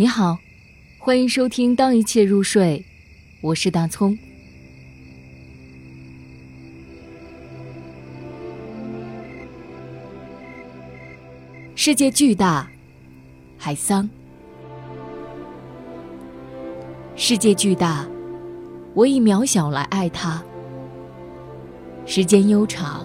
[0.00, 0.38] 你好，
[0.96, 2.84] 欢迎收听《当一切入睡》，
[3.40, 4.16] 我是大葱。
[11.74, 12.70] 世界巨大，
[13.58, 14.08] 海桑。
[17.16, 18.06] 世界巨大，
[18.94, 20.40] 我以渺小来爱它；
[22.06, 23.04] 时间悠长，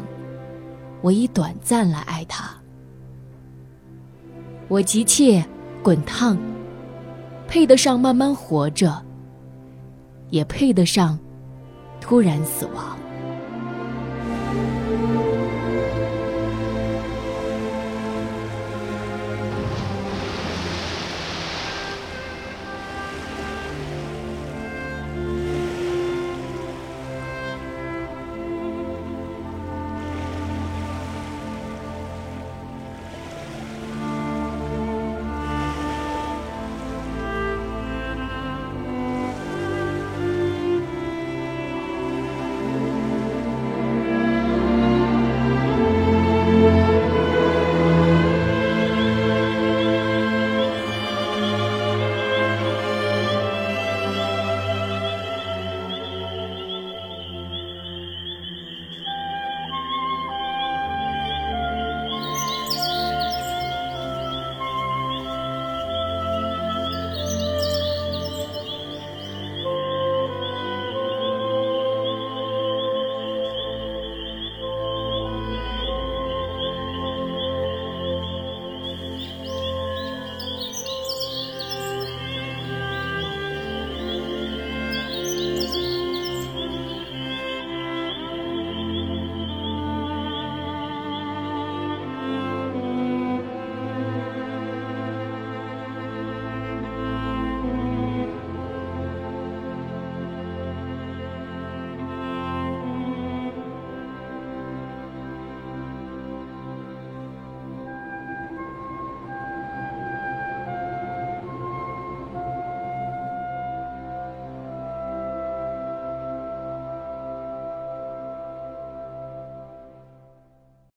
[1.01, 2.55] 我以短暂来爱它。
[4.67, 5.43] 我急切，
[5.81, 6.37] 滚烫。
[7.47, 9.03] 配得上慢慢活着，
[10.29, 11.17] 也配得上
[12.01, 12.97] 突然死亡。